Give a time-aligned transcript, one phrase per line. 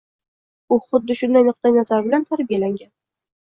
[0.75, 2.91] U xuddi shunday nuqtai nazar bilan tarbiyalangan.